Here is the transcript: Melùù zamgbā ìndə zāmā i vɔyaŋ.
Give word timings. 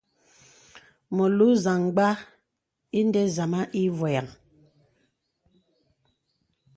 Melùù 1.15 1.49
zamgbā 1.63 2.09
ìndə 2.99 3.21
zāmā 3.35 3.61
i 3.81 3.83
vɔyaŋ. 3.97 4.27